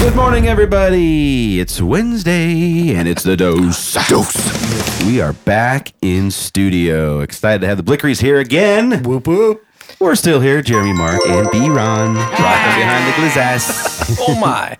[0.00, 1.60] Good morning, everybody.
[1.60, 3.94] It's Wednesday, and it's the dose.
[4.06, 5.06] Dose.
[5.06, 7.20] We are back in studio.
[7.20, 9.02] Excited to have the Blickeries here again.
[9.02, 9.64] Whoop whoop.
[9.98, 14.20] We're still here, Jeremy Mark and Byron, rocking behind the glazass.
[14.28, 14.76] Oh my.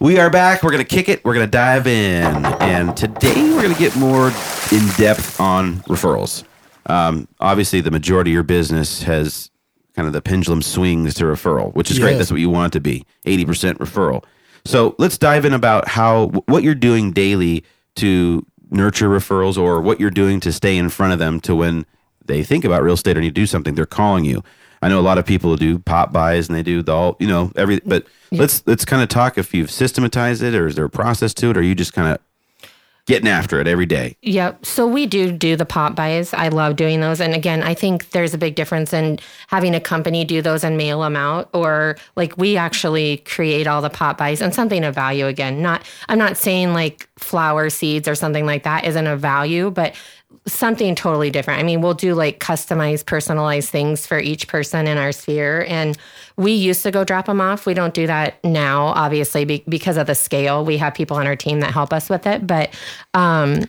[0.00, 0.62] We are back.
[0.62, 1.24] We're going to kick it.
[1.24, 2.44] We're going to dive in.
[2.62, 4.28] And today we're going to get more
[4.70, 6.44] in depth on referrals.
[6.86, 9.50] Um, obviously, the majority of your business has
[9.94, 12.16] kind of the pendulum swings to referral, which is great.
[12.16, 14.24] That's what you want it to be 80% referral.
[14.64, 17.64] So let's dive in about how what you're doing daily
[17.96, 21.84] to nurture referrals or what you're doing to stay in front of them to when
[22.24, 24.42] they think about real estate or need to do something, they're calling you.
[24.80, 27.26] I know a lot of people do pop bys and they do the all, you
[27.26, 30.84] know, every, but let's, let's kind of talk if you've systematized it or is there
[30.84, 32.18] a process to it or you just kind of
[33.06, 34.16] getting after it every day?
[34.22, 34.64] Yep.
[34.64, 36.32] So we do do the pop bys.
[36.32, 37.20] I love doing those.
[37.20, 40.76] And again, I think there's a big difference in having a company do those and
[40.76, 44.94] mail them out, or like we actually create all the pop bys and something of
[44.94, 45.26] value.
[45.26, 49.70] Again, not I'm not saying like flower seeds or something like that isn't of value,
[49.70, 49.94] but
[50.46, 51.60] something totally different.
[51.60, 55.64] I mean, we'll do like customized, personalized things for each person in our sphere.
[55.68, 55.96] And
[56.36, 57.66] we used to go drop them off.
[57.66, 60.64] We don't do that now, obviously, be- because of the scale.
[60.64, 62.46] We have people on our team that help us with it.
[62.46, 62.74] But
[63.14, 63.64] um,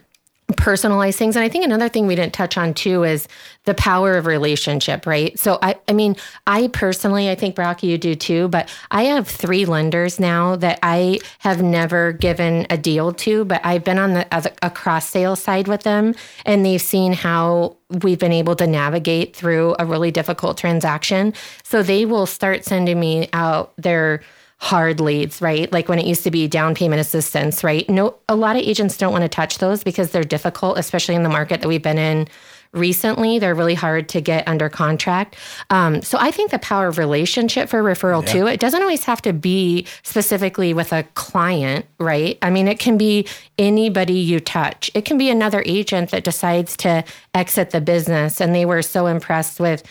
[0.54, 1.36] personalize things.
[1.36, 3.28] And I think another thing we didn't touch on too is
[3.66, 5.38] the power of relationship, right?
[5.40, 6.16] So I I mean,
[6.48, 10.80] I personally, I think Brocky you do too, but I have three lenders now that
[10.84, 15.10] I have never given a deal to, but I've been on the other, a cross
[15.10, 19.86] sale side with them and they've seen how we've been able to navigate through a
[19.86, 21.34] really difficult transaction.
[21.64, 24.22] So they will start sending me out their
[24.58, 25.72] hard leads, right?
[25.72, 27.88] Like when it used to be down payment assistance, right?
[27.90, 31.24] No, a lot of agents don't want to touch those because they're difficult, especially in
[31.24, 32.28] the market that we've been in
[32.74, 33.40] recently.
[33.40, 35.36] They're really hard to get under contract.
[35.70, 38.48] Um, so I think the power of relationship for referral too.
[38.48, 42.38] It doesn't always have to be specifically with a client, right?
[42.42, 44.90] I mean, it can be anybody you touch.
[44.94, 49.06] It can be another agent that decides to exit the business, and they were so
[49.08, 49.84] impressed with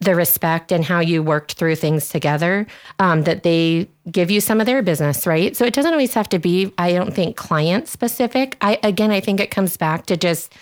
[0.00, 2.66] the respect and how you worked through things together
[2.98, 5.56] um, that they give you some of their business right?
[5.56, 8.56] So it doesn't always have to be i don't think client specific.
[8.60, 10.52] I again i think it comes back to just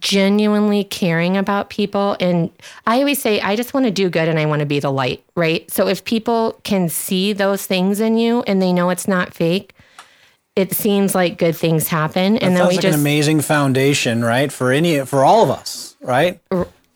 [0.00, 2.16] genuinely caring about people.
[2.20, 2.50] And
[2.86, 4.92] i always say i just want to do good and i want to be the
[4.92, 5.68] light right?
[5.70, 9.72] So if people can see those things in you and they know it's not fake
[10.56, 12.38] it seems like good things happen.
[12.38, 14.50] And then we like just an amazing foundation, right?
[14.50, 16.40] For any for all of us, right?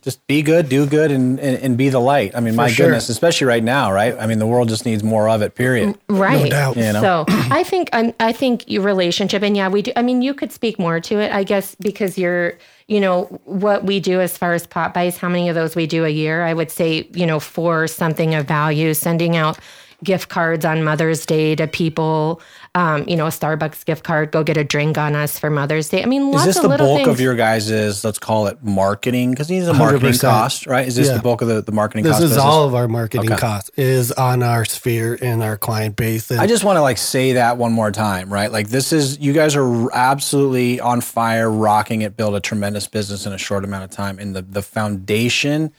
[0.02, 2.34] Just be good, do good, and, and, and be the light.
[2.34, 2.86] I mean, my sure.
[2.86, 4.16] goodness, especially right now, right?
[4.18, 5.54] I mean, the world just needs more of it.
[5.54, 5.98] Period.
[6.08, 6.76] right No doubt.
[6.76, 7.00] You know?
[7.00, 10.34] so i think um, i think your relationship and yeah we do i mean you
[10.34, 14.36] could speak more to it i guess because you're you know what we do as
[14.36, 17.08] far as pop bys how many of those we do a year i would say
[17.12, 19.58] you know for something of value sending out
[20.02, 22.40] gift cards on mother's day to people
[22.76, 25.88] um, you know a starbucks gift card go get a drink on us for mother's
[25.88, 28.46] day i mean Is this of the little bulk things of your guys' let's call
[28.46, 29.30] it marketing?
[29.32, 30.20] Because these are marketing 100%.
[30.20, 30.86] cost, right?
[30.86, 31.14] Is this Yeah.
[31.16, 32.22] the bulk of the, the marketing This cost?
[32.22, 32.44] is business?
[32.44, 33.40] all of our marketing Okay.
[33.40, 36.30] costs is on our sphere and our client base.
[36.30, 38.52] And I just want to like say that one more time, right?
[38.52, 43.26] Like this is you guys are absolutely on fire, rocking it, build a tremendous business
[43.26, 45.72] in a short amount of time, and the the foundation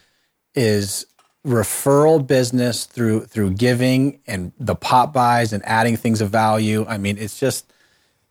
[0.55, 1.05] is
[1.45, 6.85] referral business through through giving and the pop bys and adding things of value.
[6.87, 7.71] I mean, it's just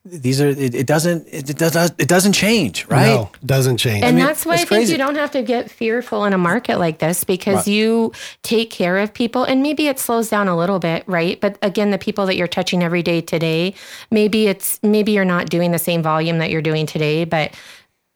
[0.05, 3.15] these are it, it doesn't it, it does it doesn't change, right?
[3.17, 4.03] no, doesn't change.
[4.03, 6.39] And mean, that's why I it's think you don't have to get fearful in a
[6.39, 8.13] market like this because you
[8.43, 11.39] take care of people and maybe it slows down a little bit, right?
[11.39, 13.75] But again, the people that you're touching every day today,
[14.11, 17.53] maybe it's maybe you're not doing the same volume that you're doing today, but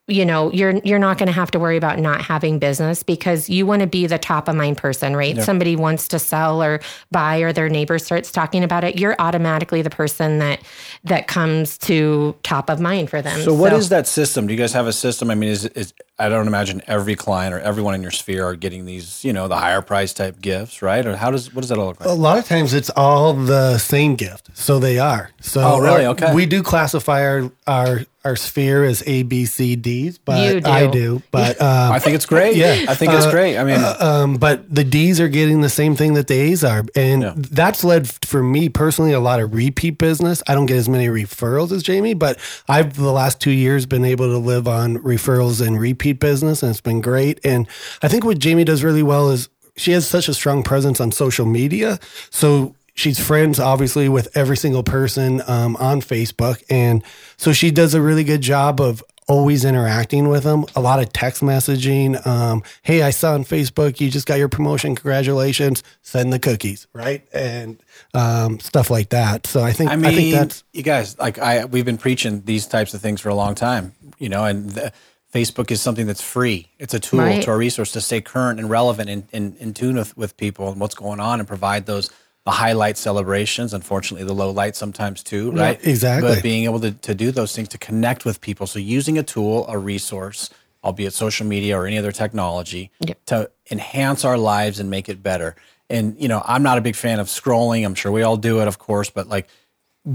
[0.06, 3.48] you know, you're you're not going to have to worry about not having business because
[3.48, 5.40] you want to be the top of mind person, right?
[5.40, 9.80] Somebody wants to sell or buy or their neighbor starts talking about it, you're automatically
[9.80, 10.60] the person that
[11.04, 13.40] that comes to top of mind for them.
[13.40, 14.46] So what is that system?
[14.46, 15.30] Do you guys have a system?
[15.30, 18.54] I mean, is is I don't imagine every client or everyone in your sphere are
[18.56, 21.04] getting these, you know, the higher price type gifts, right?
[21.06, 22.10] Or how does what does that all look like?
[22.10, 24.50] a lot of times it's all the same gift.
[24.52, 25.30] So they are.
[25.40, 26.04] So Oh, really?
[26.04, 26.34] our- Okay.
[26.34, 30.70] We do classify our our, our sphere as A, B, C, D's, but You do.
[30.70, 31.22] I do.
[31.30, 32.56] But um, I think it's great.
[32.56, 32.86] Yeah.
[32.88, 33.58] I think it's Uh, great.
[33.58, 36.84] I mean, um, but the D's are getting the same thing that the A's are,
[36.96, 37.32] and Yeah.
[37.36, 40.42] that's led for me personally a lot of repeat business.
[40.48, 42.38] I don't get as many referrals as Jamie, but
[42.68, 46.70] I've the last two years been able to live on referrals and repeat business, and
[46.70, 47.40] it's been great.
[47.44, 47.66] And
[48.02, 51.12] I think what Jamie does really well is she has such a strong presence on
[51.12, 51.98] social media,
[52.30, 52.74] so.
[52.94, 57.02] She's friends, obviously, with every single person um, on Facebook, and
[57.36, 60.64] so she does a really good job of always interacting with them.
[60.76, 62.24] A lot of text messaging.
[62.26, 64.94] Um, hey, I saw on Facebook you just got your promotion.
[64.94, 65.82] Congratulations.
[66.02, 67.26] Send the cookies, right?
[67.32, 67.82] And
[68.12, 69.46] um, stuff like that.
[69.46, 72.42] So I think I I, mean, think that's you guys like I we've been preaching
[72.44, 74.92] these types of things for a long time, you know, and the,
[75.32, 76.68] Facebook is something that's free.
[76.78, 77.42] It's a tool Right.
[77.42, 80.70] to a resource to stay current and relevant and in, in tune with, with people
[80.70, 82.08] and what's going on and provide those
[82.44, 83.72] the highlight celebrations.
[83.72, 85.80] Unfortunately, the low light sometimes too, right?
[85.86, 86.34] exactly.
[86.34, 88.66] But being able to, to do those things to connect with people.
[88.66, 90.50] So using a tool, a resource,
[90.82, 93.18] albeit social media or any other technology, Yep.
[93.26, 95.56] to enhance our lives and make it better.
[95.88, 97.84] And you know, I'm not a big fan of scrolling.
[97.84, 99.48] I'm sure we all do it, of course, but like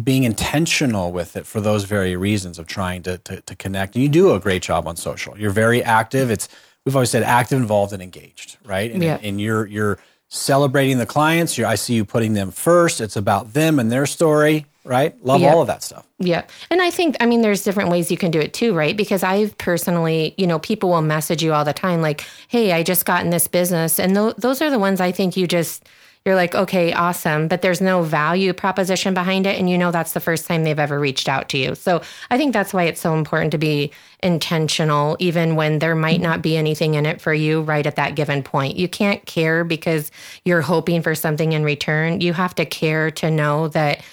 [0.03, 3.95] being intentional with it for those very reasons of trying to, to, to connect.
[3.95, 5.35] And you do a great job on social.
[5.39, 6.29] You're very active.
[6.29, 6.47] It's
[6.85, 8.91] we've always said active, involved, and engaged, right?
[8.91, 9.17] And, Yeah.
[9.23, 9.97] and you're you're
[10.29, 11.57] celebrating the clients.
[11.57, 13.01] You're, I see you putting them first.
[13.01, 15.13] It's about them and their story, right?
[15.25, 15.53] Love Yeah.
[15.53, 16.07] all of that stuff.
[16.19, 16.43] Yeah.
[16.69, 18.95] And I think, I mean, there's different ways you can do it too, right?
[18.95, 22.83] Because I've personally, you know, people will message you all the time, like, hey, I
[22.83, 23.99] just got in this business.
[23.99, 25.83] And th- those are the ones I think you just,
[26.25, 27.47] you're like, okay, awesome.
[27.47, 29.57] But there's no value proposition behind it.
[29.57, 31.75] And you know, that's the first time they've ever reached out to you.
[31.75, 36.19] So I think that's why it's so important to be intentional, even when there might
[36.19, 38.75] not be anything in it for you right at that given point.
[38.75, 40.11] You can't care because
[40.43, 42.19] you're hoping for something in return.
[42.19, 44.03] You have to care to know that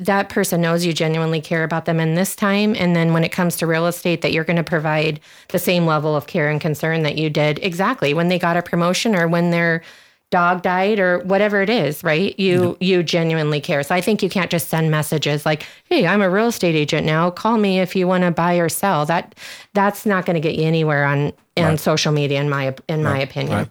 [0.00, 3.30] that person knows you genuinely care about them in this time and then when it
[3.30, 5.20] comes to real estate that you're going to provide
[5.50, 8.62] the same level of care and concern that you did exactly when they got a
[8.62, 9.82] promotion or when their
[10.30, 12.38] dog died or whatever it is right?
[12.38, 13.82] You you genuinely care.
[13.82, 17.06] So i think you can't just send messages like hey i'm a real estate agent
[17.06, 17.30] now.
[17.30, 19.06] Call me if you want to buy or sell.
[19.06, 19.34] That
[19.74, 23.18] that's not going to get you anywhere on on social media in my in my
[23.18, 23.70] opinion.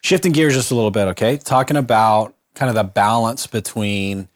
[0.00, 1.36] Shifting gears just a little bit, okay?
[1.36, 4.28] Talking about kind of the balance between,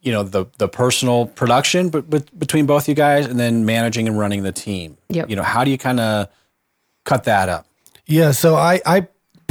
[0.00, 4.06] you know, the the personal production, but, but between both you guys, and then managing
[4.06, 4.98] and running the team.
[5.08, 5.30] Yep.
[5.30, 6.28] You know, how do you kind of
[7.04, 7.66] cut that up?
[8.06, 9.08] Yeah, so I, I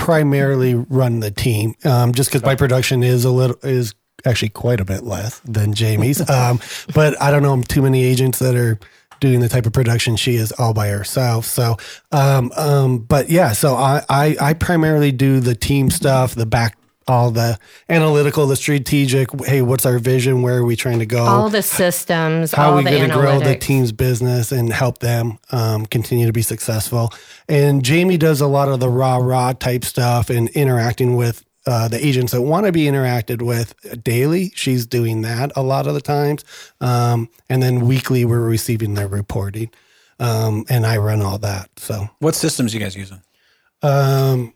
[0.08, 3.94] primarily run the team, um, just because my production is a little is
[4.24, 6.22] actually quite a bit less than Jamie's.
[6.38, 6.62] Um,
[6.94, 8.80] but I don't know too many agents that are
[9.20, 11.46] doing the type of production she is all by herself.
[11.46, 11.76] So,
[12.14, 16.78] um, um, but yeah, so I, I I primarily do the team stuff, the back.
[17.08, 17.58] All the
[17.90, 19.30] analytical, the strategic.
[19.46, 20.42] Hey, what's our vision?
[20.42, 21.24] Where are we trying to go?
[21.26, 25.00] all the systems how all are we going to grow the team's business and help
[25.00, 27.14] them um, continue to be successful.
[27.48, 31.88] And Jamie does a lot of the raw, raw type stuff and interacting with uh,
[31.88, 33.74] the agents that want to be interacted with
[34.04, 34.52] daily.
[34.56, 36.44] She's doing that a lot of the times.
[36.82, 39.70] Um, and then weekly, we're receiving their reporting.
[40.20, 41.70] Um, and I run all that.
[41.78, 43.22] So, What systems you guys using?
[43.84, 44.54] um,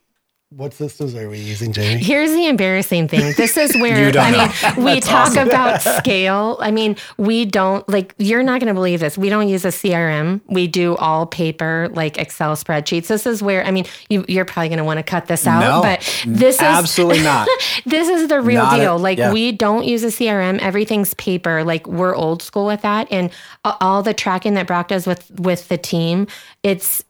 [0.56, 2.04] what systems are we using, Jamie?
[2.04, 3.34] Here's the embarrassing thing.
[3.38, 6.58] This is where I mean, we talk about scale.
[6.60, 9.18] I mean, we don't like you're not going to believe this.
[9.18, 10.42] We don't use a CRM.
[10.48, 13.08] We do all paper, like Excel spreadsheets.
[13.08, 15.62] This is where I mean, you, you're probably going to want to cut this out,
[15.62, 17.48] No, but this is absolutely not.
[17.86, 19.00] this is the real Not a- deal.
[19.00, 19.32] like yeah.
[19.32, 20.60] we don't use a CRM.
[20.60, 21.64] Everything's paper.
[21.64, 23.32] Like we're old school with that, and
[23.64, 26.28] all the tracking that Brock does with with the team,
[26.62, 27.04] it's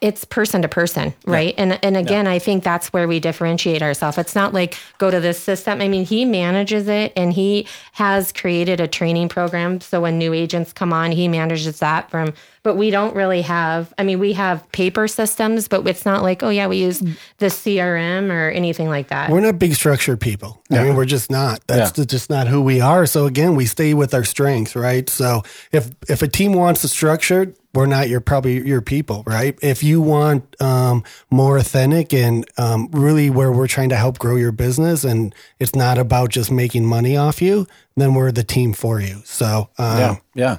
[0.00, 1.54] it's person to person, right?
[1.58, 4.18] And and again, I think that's where we differentiate ourselves.
[4.18, 5.80] It's not like go to this system.
[5.80, 9.80] I mean, he manages it and he has created a training program.
[9.80, 13.92] So when new agents come on, he manages that from but we don't really have
[13.98, 17.00] I mean, we have paper systems, but it's not like, oh yeah, we use
[17.38, 19.30] the CRM or anything like that.
[19.30, 20.62] We're not big structure people.
[20.70, 21.60] I mean, we're just not.
[21.66, 22.04] That's Yeah.
[22.04, 23.06] just not who we are.
[23.06, 25.08] So again, we stay with our strengths, right?
[25.10, 29.58] So if if a team wants a structured, we're not your probably your people, right?
[29.62, 34.36] If you want um, more authentic and um, really where we're trying to help grow
[34.36, 38.72] your business, and it's not about just making money off you, then we're the team
[38.74, 39.22] for you.
[39.24, 40.56] So um, Yeah, yeah.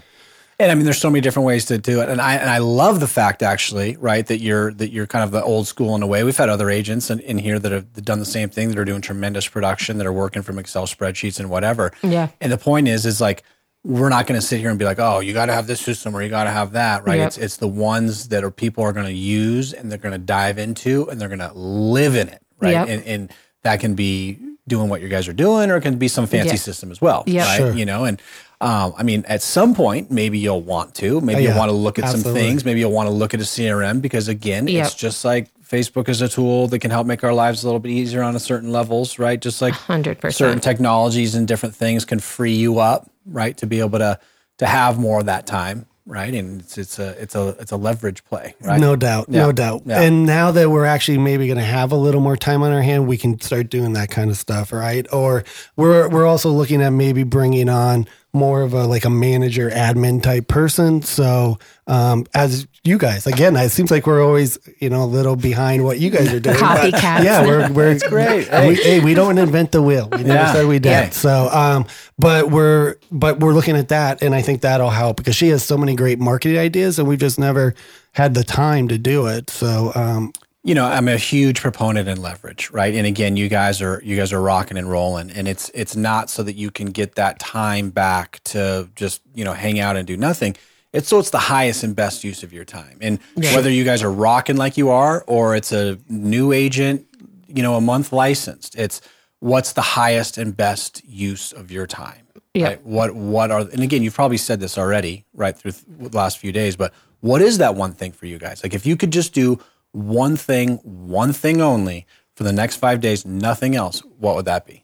[0.64, 2.58] And I mean, there's so many different ways to do it, and I and I
[2.60, 6.02] love the fact actually, right, that you're that you're kind of the old school in
[6.04, 6.24] a way.
[6.24, 8.86] We've had other agents in, in here that have done the same thing, that are
[8.86, 11.92] doing tremendous production, that are working from Excel spreadsheets and whatever.
[12.02, 12.30] Yeah.
[12.42, 13.44] And the point is, is like
[13.84, 15.82] we're not going to sit here and be like, oh, you got to have this
[15.82, 17.18] system or you got to have that, right?
[17.18, 17.28] Yep.
[17.28, 20.18] It's it's the ones that are people are going to use and they're going to
[20.18, 22.72] dive into and they're going to live in it, right?
[22.72, 22.88] Yep.
[22.88, 23.32] And and
[23.64, 26.52] that can be doing what you guys are doing, or it can be some fancy
[26.52, 26.56] Yeah.
[26.56, 27.46] system as well, Yep.
[27.46, 27.58] right?
[27.58, 27.74] Sure.
[27.74, 28.22] You know, and
[28.64, 31.76] um, I mean, at some point, maybe you'll want to, maybe Yeah, you'll want to
[31.76, 32.32] look at absolutely.
[32.42, 34.86] some things, maybe you'll want to look at a CRM because again, Yep.
[34.86, 37.80] it's just like Facebook is a tool that can help make our lives a little
[37.80, 39.40] bit easier on a certain levels, right?
[39.42, 40.34] Just like 100%.
[40.34, 44.20] certain technologies and different things can free you up, right, to be able to
[44.60, 46.32] to have more of that time, right?
[46.34, 48.80] And it's it's a it's a it's a leverage play, right?
[48.80, 49.42] No doubt, Yeah.
[49.48, 49.82] no doubt.
[49.86, 50.02] Yeah.
[50.02, 52.84] And now that we're actually maybe going to have a little more time on our
[52.84, 55.08] hand, we can start doing that kind of stuff, right?
[55.12, 55.44] Or
[55.76, 60.22] we're we're also looking at maybe bringing on more of a like a manager admin
[60.22, 61.02] type person.
[61.04, 65.36] So um, as you guys, again, it seems like we're always you know a little
[65.36, 66.56] behind what you guys are doing.
[66.56, 67.24] Copycats.
[67.24, 68.50] Yeah, we're we're great.
[68.50, 70.10] We, hey, we don't invent the wheel.
[70.12, 70.54] We never Yeah.
[70.54, 70.90] said we did.
[70.90, 71.10] Yeah.
[71.12, 71.86] So, um,
[72.18, 75.64] but we're but we're looking at that, and I think that'll help because she has
[75.64, 77.76] so many great marketing ideas, and we've just never
[78.14, 79.50] had the time to do it.
[79.50, 82.94] So, um, you know i'm a huge proponent in leverage right?
[82.96, 85.30] And again you guys are you guys are rocking and rolling.
[85.32, 89.44] And it's it's not so that you can get that time back to just you
[89.44, 90.56] know hang out and do nothing.
[90.94, 92.98] It's so it's the highest and best use of your time.
[93.02, 93.20] And
[93.56, 97.06] whether you guys are rocking like you are or it's a new agent
[97.48, 99.02] you know a month licensed it's
[99.40, 102.68] what's the highest and best use of your time Yeah.
[102.68, 102.86] right?
[102.86, 106.52] what what are and again you've probably said this already right through the last few
[106.52, 108.64] days but what is that one thing for you guys?
[108.64, 109.60] Like if you could just do
[109.94, 114.66] one thing one thing only for the next five days nothing else what would that
[114.66, 114.84] be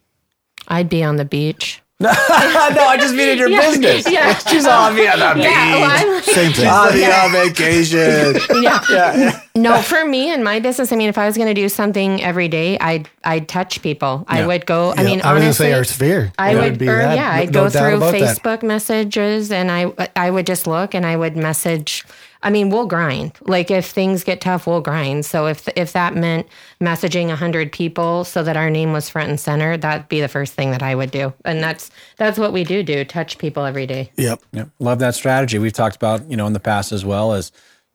[0.68, 1.82] I'd be on the beach.
[2.00, 4.32] no i just mean in your business Yeah.
[4.38, 6.66] she's on me on the Yeah, well, I'm- Same thing.
[6.68, 9.40] I'll be on uh, vacation yeah.
[9.56, 12.22] No, for me and my business, I mean, if I was going to do something
[12.22, 14.24] every day, I'd I'd touch people.
[14.28, 14.94] I would go.
[14.96, 16.32] I mean, I was honestly, gonna say our sphere.
[16.38, 17.16] I That would, be or, that.
[17.16, 18.38] yeah, I'd no go doubt through about that.
[18.38, 22.04] Facebook messages and I I would just look and I would message.
[22.42, 23.32] I mean, we'll grind.
[23.42, 25.26] Like if things get tough, we'll grind.
[25.26, 26.46] So if if that meant
[26.80, 30.28] messaging a hundred people so that our name was front and center, that'd be the
[30.28, 31.34] first thing that I would do.
[31.44, 34.12] And that's that's what we do do touch people every day.
[34.16, 34.42] Yep.
[34.52, 34.70] Yep.
[34.78, 35.58] Love that strategy.
[35.58, 37.50] We've talked about, you know, in the past as well as,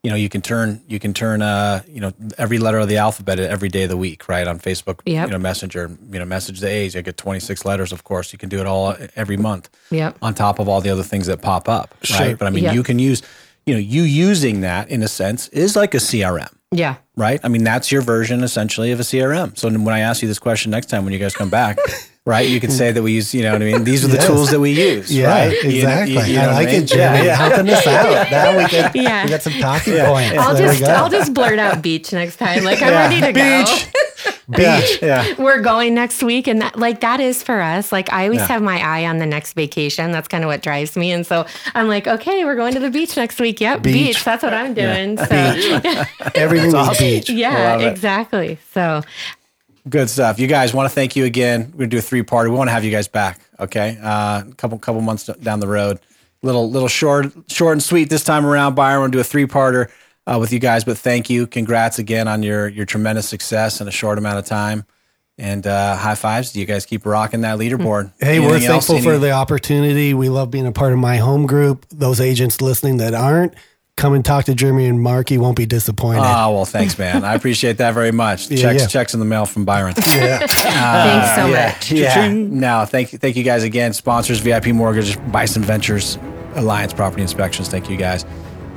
[0.05, 2.97] you know, you can turn you can turn uh, you know, every letter of the
[2.97, 4.47] alphabet every day of the week, right?
[4.47, 5.27] On Facebook, Yep.
[5.27, 6.93] you know, Messenger, you know, message the A's.
[6.93, 8.31] You get 26 letters, of course.
[8.31, 9.69] You can do it all every month.
[9.89, 10.17] Yep.
[10.21, 12.37] On top of all the other things that pop up, right?
[12.37, 12.75] But I mean, Yep.
[12.75, 13.23] you can use,
[13.65, 16.53] you know, you using that in a sense is like a CRM.
[16.71, 16.95] Yeah.
[17.15, 17.39] Right.
[17.43, 19.57] I mean, that's your version essentially of a CRM.
[19.57, 21.77] So when I ask you this question next time when you guys come back,
[22.25, 23.83] right, you can say that we use, you know what I mean?
[23.83, 24.27] These are the Yes.
[24.27, 25.11] tools that we use.
[25.15, 25.63] Yeah, right?
[25.63, 26.13] You exactly.
[26.13, 26.83] you- you know I what like mean?
[26.83, 27.27] it, Jimmy.
[27.27, 28.31] Helping us out.
[28.31, 29.23] Now we get Yeah.
[29.25, 30.37] we got some talking points.
[30.37, 30.83] I'll there just.
[30.83, 32.63] I'll just blurt out beach next time.
[32.63, 33.63] Like I'm ready to go.
[33.65, 33.87] Beach.
[34.49, 34.99] beach.
[35.01, 35.33] Yeah.
[35.39, 38.47] we're going next week and that like that is for us like i always Yeah.
[38.47, 41.45] have my eye on the next vacation that's kind of what drives me and so
[41.73, 44.23] i'm like okay we're going to the beach next week yep beach, Beach.
[44.23, 45.25] that's what i'm doing so
[46.35, 47.29] Everything is beach.
[47.31, 49.01] yeah exactly so
[49.87, 50.39] Good stuff.
[50.39, 51.71] You guys want to thank you again.
[51.73, 52.49] We're gonna do a three parter.
[52.49, 53.39] We want to have you guys back.
[53.59, 55.99] Okay, uh, a couple couple months down the road.
[56.41, 58.73] Little little short short and sweet this time around.
[58.75, 59.89] Byron, we'll do a three parter
[60.25, 60.83] uh, with you guys.
[60.83, 64.45] But thank you, congrats again on your your tremendous success in a short amount of
[64.45, 64.85] time.
[65.37, 66.53] And uh, high fives.
[66.53, 68.13] Do You guys keep rocking that leaderboard.
[68.21, 68.87] Hey, we're Anything else?
[68.87, 70.13] thankful for Any- the opportunity.
[70.13, 71.85] We love being a part of my home group.
[71.89, 73.53] Those agents listening that aren't,
[73.97, 75.31] come and talk to Jeremy and Mark.
[75.31, 76.21] You won't be disappointed.
[76.23, 77.23] Oh well, thanks, man.
[77.23, 78.49] I appreciate that very much.
[78.51, 78.87] Yeah, checks yeah.
[78.87, 79.93] checks in the mail from Byron.
[80.07, 80.39] yeah.
[80.39, 82.27] thanks so Uh, yeah, much Yeah.
[82.31, 83.93] No, thank you, thank you guys again.
[83.93, 86.17] Sponsors, VIP Mortgage, Bison Ventures,
[86.55, 87.69] Alliance Property Inspections.
[87.69, 88.25] Thank you guys.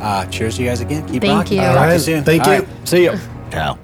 [0.00, 1.06] Uh, cheers, to you guys again.
[1.08, 1.58] Keep Thank rocking.
[1.58, 1.64] you.
[1.64, 2.00] Talk to right.
[2.00, 2.25] soon.
[2.25, 2.60] Thank All you.
[2.62, 2.88] right.
[2.88, 3.18] See you.
[3.50, 3.78] Ciao.